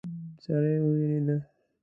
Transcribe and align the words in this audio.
سړی 0.43 0.75
وویرید. 0.83 1.29